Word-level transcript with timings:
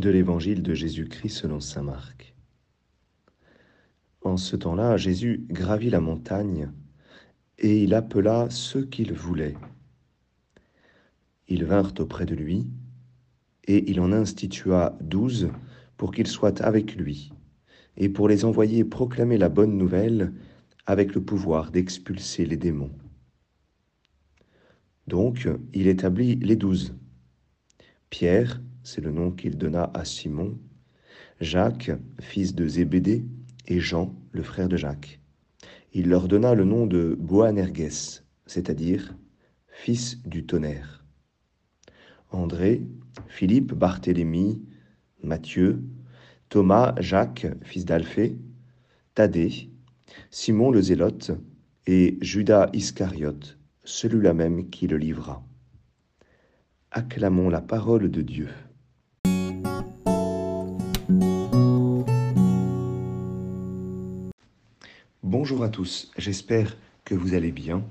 de 0.00 0.10
l'évangile 0.10 0.62
de 0.62 0.74
Jésus-Christ 0.74 1.36
selon 1.36 1.60
saint 1.60 1.82
Marc. 1.82 2.34
En 4.22 4.36
ce 4.36 4.56
temps-là, 4.56 4.96
Jésus 4.96 5.44
gravit 5.48 5.90
la 5.90 6.00
montagne 6.00 6.70
et 7.58 7.82
il 7.82 7.94
appela 7.94 8.48
ceux 8.50 8.84
qu'il 8.84 9.12
voulait. 9.12 9.56
Ils 11.48 11.64
vinrent 11.64 11.94
auprès 11.98 12.26
de 12.26 12.34
lui 12.34 12.66
et 13.64 13.90
il 13.90 14.00
en 14.00 14.12
institua 14.12 14.96
douze 15.00 15.50
pour 15.96 16.12
qu'ils 16.12 16.26
soient 16.26 16.62
avec 16.62 16.96
lui 16.96 17.32
et 17.96 18.08
pour 18.08 18.26
les 18.28 18.44
envoyer 18.44 18.84
proclamer 18.84 19.36
la 19.36 19.50
bonne 19.50 19.76
nouvelle 19.76 20.32
avec 20.86 21.14
le 21.14 21.22
pouvoir 21.22 21.70
d'expulser 21.70 22.46
les 22.46 22.56
démons. 22.56 22.92
Donc, 25.06 25.48
il 25.74 25.88
établit 25.88 26.36
les 26.36 26.56
douze. 26.56 26.94
Pierre, 28.08 28.60
c'est 28.82 29.00
le 29.00 29.10
nom 29.10 29.30
qu'il 29.30 29.56
donna 29.56 29.90
à 29.94 30.04
Simon, 30.04 30.58
Jacques, 31.40 31.90
fils 32.20 32.54
de 32.54 32.66
Zébédée, 32.66 33.24
et 33.66 33.80
Jean, 33.80 34.14
le 34.32 34.42
frère 34.42 34.68
de 34.68 34.76
Jacques. 34.76 35.20
Il 35.92 36.08
leur 36.08 36.28
donna 36.28 36.54
le 36.54 36.64
nom 36.64 36.86
de 36.86 37.16
Boanerges, 37.18 38.22
c'est-à-dire 38.46 39.14
fils 39.68 40.20
du 40.26 40.44
tonnerre. 40.44 41.04
André, 42.30 42.82
Philippe, 43.28 43.72
Barthélemy, 43.74 44.62
Matthieu, 45.22 45.82
Thomas, 46.48 46.94
Jacques, 47.00 47.46
fils 47.62 47.84
d'Alphée, 47.84 48.38
Thaddée, 49.14 49.70
Simon 50.30 50.70
le 50.70 50.82
Zélote 50.82 51.32
et 51.86 52.18
Judas 52.20 52.70
Iscariote, 52.72 53.58
celui-là 53.84 54.34
même 54.34 54.68
qui 54.70 54.86
le 54.86 54.96
livra. 54.96 55.44
Acclamons 56.90 57.48
la 57.48 57.60
parole 57.60 58.10
de 58.10 58.22
Dieu. 58.22 58.48
Bonjour 65.42 65.64
à 65.64 65.70
tous, 65.70 66.10
j'espère 66.18 66.76
que 67.06 67.14
vous 67.14 67.32
allez 67.32 67.50
bien. 67.50 67.82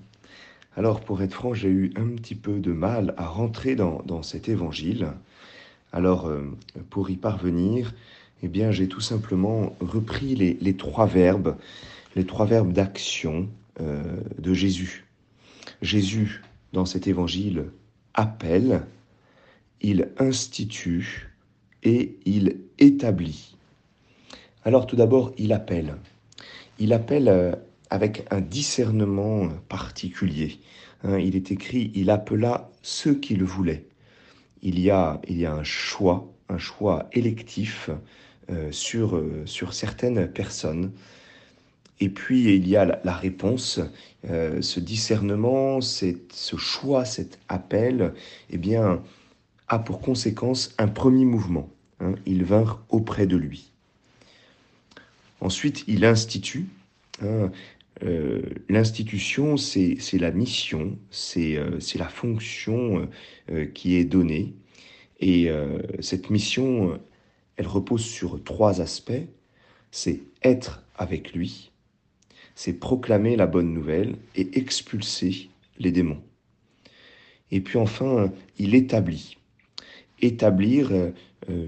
Alors 0.77 1.01
pour 1.01 1.23
être 1.23 1.33
franc, 1.33 1.55
j'ai 1.55 1.67
eu 1.67 1.91
un 1.95 2.09
petit 2.09 2.35
peu 2.35 2.59
de 2.59 2.71
mal 2.71 3.15
à 3.17 3.25
rentrer 3.25 3.73
dans, 3.73 4.21
cet 4.21 4.49
évangile. 4.49 5.13
Alors 5.91 6.27
euh, 6.27 6.43
pour 6.91 7.09
y 7.09 7.15
parvenir, 7.15 7.95
eh 8.43 8.47
bien 8.47 8.69
j'ai 8.69 8.87
tout 8.87 9.01
simplement 9.01 9.75
repris 9.79 10.35
les, 10.35 10.77
trois 10.77 11.07
verbes, 11.07 11.57
les 12.15 12.23
trois 12.23 12.45
verbes 12.45 12.71
d'action 12.71 13.49
euh, 13.81 14.03
de 14.37 14.53
Jésus. 14.53 15.07
Jésus, 15.81 16.43
dans 16.71 16.85
cet 16.85 17.07
évangile, 17.07 17.71
appelle, 18.13 18.85
il 19.81 20.09
institue 20.19 21.31
et 21.81 22.15
il 22.25 22.59
établit. 22.77 23.57
Alors 24.63 24.85
tout 24.85 24.95
d'abord, 24.95 25.33
il 25.39 25.51
appelle 25.51 25.95
il 26.79 26.93
appelle 26.93 27.27
euh, 27.27 27.51
avec 27.89 28.25
un 28.31 28.41
discernement 28.41 29.49
particulier. 29.67 30.59
Hein. 31.03 31.17
il 31.19 31.35
est 31.35 31.51
écrit, 31.51 31.91
il 31.93 32.09
appela 32.09 32.69
ceux 32.81 33.15
qui 33.15 33.35
le 33.35 33.45
voulaient. 33.45 33.85
Il 34.61 34.79
y 34.79 34.89
a, 34.89 35.21
il 35.27 35.37
y 35.37 35.45
a 35.45 35.53
un 35.53 35.63
choix, 35.63 36.31
un 36.49 36.57
choix 36.57 37.09
électif 37.13 37.89
euh, 38.49 38.71
sur, 38.71 39.15
euh, 39.15 39.43
sur 39.45 39.73
certaines 39.73 40.27
personnes. 40.27 40.91
Et 42.01 42.09
puis 42.09 42.55
il 42.55 42.67
y 42.67 42.77
a 42.77 43.01
la, 43.03 43.13
réponse, 43.13 43.81
ce 44.23 44.79
discernement, 44.79 45.81
ce 45.81 46.55
choix, 46.55 47.03
cet 47.03 47.39
appel, 47.49 48.13
eh 48.49 48.57
bien, 48.57 49.03
a 49.67 49.79
pour 49.79 49.99
conséquence 49.99 50.73
un 50.77 50.87
premier 50.87 51.25
mouvement. 51.25 51.69
Hein. 51.99 52.15
ils 52.25 52.45
vinrent 52.45 52.81
auprès 52.87 53.27
de 53.27 53.35
lui. 53.35 53.69
Ensuite, 55.41 55.83
il 55.87 56.05
institue. 56.05 56.67
Hein, 57.21 57.51
euh, 58.03 58.41
l'institution, 58.69 59.57
c'est 59.57 59.97
la 60.13 60.31
mission, 60.31 60.97
c'est 61.11 61.57
euh, 61.57 61.79
la 61.95 62.07
fonction 62.07 63.09
euh, 63.51 63.65
qui 63.65 63.95
est 63.95 64.05
donnée. 64.05 64.53
Et 65.21 65.49
cette 65.99 66.29
mission, 66.29 66.97
elle 67.57 67.67
repose 67.67 68.05
sur 68.05 68.41
trois 68.41 68.79
aspects. 68.79 69.27
C'est 69.91 70.21
être 70.43 70.81
avec 70.95 71.33
lui, 71.33 71.71
c'est 72.55 72.71
proclamer 72.71 73.35
la 73.35 73.45
bonne 73.45 73.73
nouvelle 73.73 74.15
et 74.37 74.57
expulser 74.57 75.49
les 75.77 75.91
démons. 75.91 76.23
Et 77.51 77.59
puis 77.59 77.77
enfin, 77.77 78.31
il 78.57 78.75
établit. 78.75 79.35
Établir, 80.21 81.11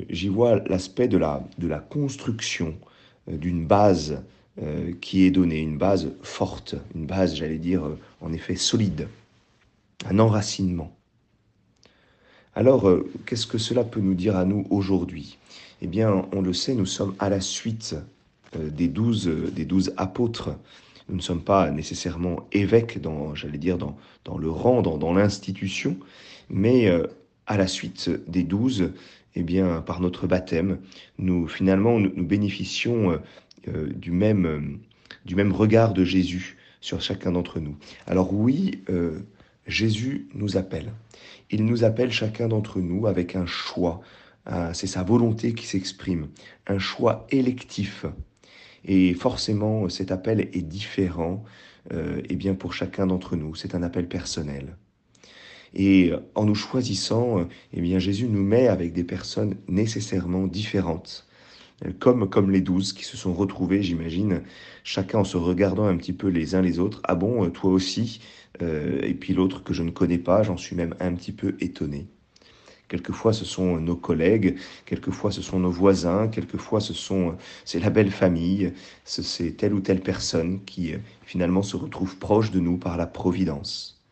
j'y 0.10 0.30
vois 0.30 0.60
l'aspect 0.68 1.10
de 1.10 1.18
la, 1.18 1.80
construction 1.90 2.78
euh, 3.30 3.38
d'une 3.38 3.66
base 3.66 4.24
euh, 4.62 4.92
qui 5.00 5.24
est 5.26 5.32
donnée, 5.32 5.60
une 5.60 5.78
base 5.78 6.12
forte, 6.24 6.76
une 6.96 7.06
base, 7.06 7.36
j'allais 7.36 7.58
dire, 7.58 7.86
euh, 7.86 7.98
en 8.20 8.34
effet 8.34 8.56
solide, 8.56 9.08
un 10.06 10.20
enracinement. 10.20 10.96
Alors, 12.54 12.92
qu'est-ce 13.26 13.48
que 13.48 13.58
cela 13.58 13.86
peut 13.86 14.02
nous 14.02 14.14
dire 14.14 14.36
à 14.36 14.44
nous 14.44 14.68
aujourd'hui? 14.70 15.38
Eh 15.82 15.88
bien, 15.88 16.26
on 16.34 16.42
le 16.42 16.52
sait, 16.52 16.76
nous 16.76 16.86
sommes 16.86 17.16
à 17.18 17.30
la 17.30 17.40
suite 17.40 17.96
des 18.54 18.90
douze, 18.90 19.28
des 19.28 19.64
douze 19.64 19.94
apôtres. 19.96 20.50
Nous 21.08 21.16
ne 21.16 21.22
sommes 21.22 21.44
pas 21.44 21.72
nécessairement 21.72 22.48
évêques, 22.52 23.00
dans, 23.00 23.36
j'allais 23.36 23.58
dire, 23.58 23.78
dans, 23.78 23.98
dans 24.26 24.38
le 24.38 24.50
rang, 24.50 24.82
dans, 24.82 24.98
dans 24.98 25.14
l'institution, 25.14 25.96
mais 26.50 26.92
à 27.48 27.56
la 27.56 27.68
suite 27.68 28.10
des 28.28 28.44
douze, 28.44 28.92
eh 29.36 29.44
bien, 29.44 29.82
par 29.82 30.00
notre 30.00 30.28
baptême, 30.28 30.80
nous 31.18 31.48
finalement 31.48 32.00
nous, 32.00 32.26
bénéficions 32.26 33.12
euh, 33.12 33.16
euh, 33.16 33.20
du, 33.68 34.12
même, 34.12 34.46
euh, 34.46 34.62
du 35.26 35.36
même 35.36 35.52
regard 35.52 35.94
de 35.94 36.04
Jésus 36.04 36.58
sur 36.80 37.02
chacun 37.02 37.32
d'entre 37.32 37.60
nous. 37.60 37.78
Alors 38.08 38.34
oui, 38.34 38.84
Jésus 39.68 40.28
nous 40.34 40.58
appelle. 40.58 40.94
Il 41.52 41.64
nous 41.66 41.84
appelle 41.84 42.12
chacun 42.12 42.48
d'entre 42.48 42.80
nous 42.80 43.06
avec 43.06 43.36
un 43.36 43.46
choix. 43.46 44.02
C'est 44.74 44.88
sa 44.88 45.04
volonté 45.04 45.54
qui 45.54 45.68
s'exprime, 45.68 46.30
un 46.66 46.80
choix 46.80 47.28
électif. 47.30 48.08
Et 48.84 49.14
forcément, 49.14 49.90
cet 49.90 50.12
appel 50.12 50.40
est 50.54 50.64
différent 50.64 51.44
eh 51.92 52.36
bien, 52.36 52.56
pour 52.56 52.74
chacun 52.74 53.06
d'entre 53.06 53.36
nous. 53.36 53.54
C'est 53.54 53.76
un 53.76 53.84
appel 53.84 54.08
personnel. 54.08 54.76
Et 55.76 56.12
en 56.34 56.46
nous 56.46 56.56
choisissant, 56.56 57.48
eh 57.74 57.82
bien 57.82 58.00
Jésus 58.00 58.28
nous 58.28 58.44
met 58.44 58.68
avec 58.68 58.92
des 58.92 59.04
personnes 59.04 59.56
nécessairement 59.68 60.48
différentes. 60.48 61.28
Comme, 62.00 62.30
comme 62.30 62.52
les 62.52 62.62
douze 62.62 62.94
qui 62.94 63.04
se 63.04 63.18
sont 63.18 63.34
retrouvés, 63.34 63.82
j'imagine, 63.82 64.44
chacun 64.84 65.20
en 65.20 65.24
se 65.24 65.38
regardant 65.38 65.86
un 65.86 65.98
petit 65.98 66.14
peu 66.14 66.28
les 66.28 66.54
uns 66.54 66.62
les 66.62 66.80
autres. 66.80 67.02
Ah 67.04 67.16
bon, 67.16 67.50
toi 67.50 67.72
aussi 67.72 68.22
euh, 68.62 69.02
Et 69.02 69.16
puis 69.16 69.34
l'autre 69.34 69.64
que 69.64 69.74
je 69.74 69.82
ne 69.82 69.90
connais 69.90 70.20
pas, 70.20 70.44
j'en 70.44 70.58
suis 70.58 70.76
même 70.76 70.96
un 71.00 71.14
petit 71.16 71.32
peu 71.32 71.56
étonné. 71.60 72.08
Quelquefois, 72.88 73.32
ce 73.32 73.46
sont 73.46 73.78
nos 73.78 73.96
collègues, 73.96 74.58
quelquefois, 74.86 75.32
ce 75.32 75.42
sont 75.42 75.60
nos 75.60 75.72
voisins, 75.72 76.28
quelquefois, 76.28 76.82
ce 76.82 76.94
sont, 76.94 77.38
c'est 77.64 77.80
la 77.80 77.90
belle 77.90 78.12
famille, 78.12 78.74
c'est 79.06 79.56
telle 79.56 79.74
ou 79.74 79.80
telle 79.80 80.02
personne 80.02 80.64
qui 80.66 80.94
finalement 81.24 81.64
se 81.64 81.78
retrouve 81.78 82.18
proche 82.18 82.52
de 82.52 82.60
nous 82.60 82.78
par 82.78 82.98
la 82.98 83.08
providence. 83.08 84.04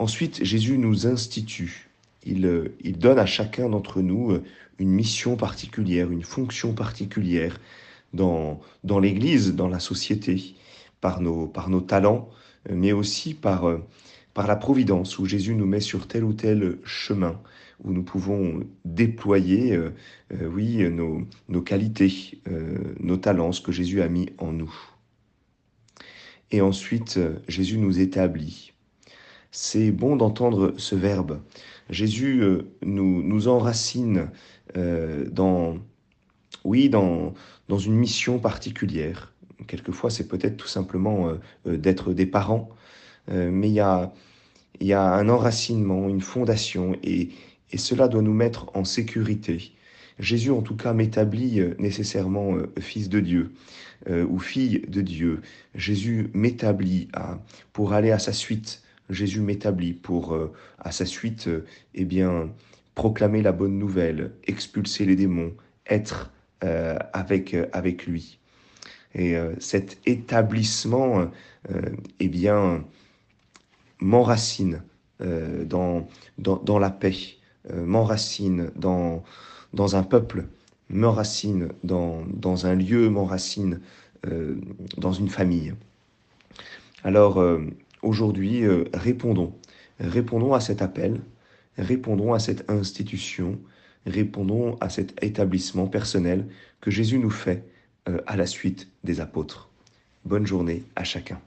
Ensuite, 0.00 0.42
Jésus 0.44 0.76
nous 0.76 1.06
institue. 1.06 1.89
Il, 2.24 2.72
il 2.80 2.98
donne 2.98 3.18
à 3.18 3.26
chacun 3.26 3.68
d'entre 3.68 4.02
nous 4.02 4.32
euh, 4.32 4.42
une 4.78 4.90
mission 4.90 5.36
particulière, 5.36 6.10
une 6.10 6.22
fonction 6.22 6.74
particulière 6.74 7.58
dans, 8.12 8.60
dans 8.84 8.98
l'Église, 8.98 9.54
dans 9.54 9.68
la 9.68 9.78
société, 9.78 10.54
par 11.00 11.20
nos, 11.20 11.46
par 11.46 11.70
nos 11.70 11.80
talents, 11.80 12.28
euh, 12.68 12.74
mais 12.76 12.92
aussi 12.92 13.34
par, 13.34 13.66
euh, 13.66 13.78
par 14.34 14.46
la 14.46 14.56
providence, 14.56 15.18
où 15.18 15.24
Jésus 15.24 15.54
nous 15.54 15.66
met 15.66 15.80
sur 15.80 16.06
tel 16.08 16.24
ou 16.24 16.34
tel 16.34 16.78
chemin, 16.84 17.40
où 17.82 17.92
nous 17.92 18.02
pouvons 18.02 18.60
déployer, 18.84 19.78
oui, 20.30 20.86
nos, 20.90 21.26
nos 21.48 21.62
qualités, 21.62 22.38
nos 23.00 23.16
talents, 23.16 23.52
ce 23.52 23.62
que 23.62 23.72
Jésus 23.72 24.02
a 24.02 24.08
mis 24.08 24.28
en 24.36 24.52
nous. 24.52 24.74
Et 26.50 26.60
ensuite, 26.60 27.18
Jésus 27.48 27.78
nous 27.78 27.98
établit 27.98 28.74
c'est 29.50 29.90
bon 29.90 30.16
d'entendre 30.16 30.74
ce 30.76 30.94
verbe. 30.94 31.40
Jésus 31.90 32.42
euh, 32.42 32.70
nous, 32.82 33.22
nous 33.22 33.48
enracine 33.48 34.30
euh, 34.76 35.28
dans, 35.30 35.78
oui, 36.64 36.88
dans, 36.88 37.34
dans 37.68 37.78
une 37.78 37.94
mission 37.94 38.38
particulière. 38.38 39.32
Quelquefois, 39.66 40.10
c'est 40.10 40.28
peut-être 40.28 40.56
tout 40.56 40.68
simplement 40.68 41.36
euh, 41.66 41.76
d'être 41.76 42.12
des 42.12 42.26
parents, 42.26 42.70
mais 43.28 43.68
il 43.68 43.74
y 43.74 43.80
a, 43.80 44.12
y 44.80 44.92
a 44.92 45.02
un 45.02 45.28
enracinement, 45.28 46.08
une 46.08 46.22
fondation, 46.22 46.96
et, 47.04 47.28
et 47.70 47.76
cela 47.76 48.08
doit 48.08 48.22
nous 48.22 48.32
mettre 48.32 48.66
en 48.74 48.82
sécurité. 48.82 49.72
Jésus, 50.18 50.50
en 50.50 50.62
tout 50.62 50.74
cas, 50.74 50.94
m'établit 50.94 51.60
nécessairement 51.78 52.56
fils 52.80 53.08
de 53.08 53.20
Dieu 53.20 53.52
ou 54.10 54.40
fille 54.40 54.82
de 54.88 55.00
Dieu. 55.00 55.42
Jésus 55.76 56.30
m'établit 56.34 57.08
pour 57.72 57.92
aller 57.92 58.10
à 58.10 58.18
sa 58.18 58.32
suite, 58.32 58.82
Jésus 59.10 59.40
m'établit 59.40 59.92
pour, 59.92 60.34
euh, 60.34 60.52
à 60.78 60.92
sa 60.92 61.04
suite, 61.06 61.48
euh, 61.48 61.64
eh 61.94 62.04
bien, 62.04 62.50
proclamer 62.94 63.42
la 63.42 63.52
bonne 63.52 63.78
nouvelle, 63.78 64.32
expulser 64.44 65.04
les 65.04 65.16
démons, 65.16 65.52
être 65.86 66.30
euh, 66.64 66.96
avec, 67.12 67.56
avec 67.72 68.06
lui. 68.06 68.38
Et 69.14 69.34
cet 69.58 69.98
établissement, 70.06 71.28
eh 72.20 72.28
bien, 72.28 72.84
m'enracine 73.98 74.84
dans, 75.18 76.06
dans, 76.38 76.56
dans, 76.58 76.78
la 76.78 76.90
paix, 76.90 77.16
m'enracine 77.74 78.70
dans, 78.76 79.24
dans 79.72 79.96
un 79.96 80.04
peuple, 80.04 80.46
m'enracine 80.90 81.70
dans, 81.82 82.22
dans 82.32 82.66
un 82.66 82.76
lieu, 82.76 83.10
m'enracine 83.10 83.80
dans 84.96 85.12
une 85.12 85.28
famille. 85.28 85.74
Alors, 87.02 87.42
aujourd'hui, 88.02 88.64
répondons 88.94 89.54
Répondons 90.00 90.54
à 90.54 90.60
cet 90.60 90.80
appel, 90.80 91.20
répondons 91.76 92.32
à 92.32 92.38
cette 92.38 92.70
institution, 92.70 93.60
répondons 94.06 94.78
à 94.80 94.88
cet 94.88 95.22
établissement 95.22 95.86
personnel 95.86 96.46
que 96.80 96.90
Jésus 96.90 97.18
nous 97.18 97.30
fait 97.30 97.64
euh, 98.08 98.18
à 98.26 98.36
la 98.36 98.46
suite 98.46 98.88
des 99.04 99.20
apôtres. 99.20 99.68
Bonne 100.24 100.46
journée 100.46 100.84
à 100.96 101.04
chacun. 101.04 101.38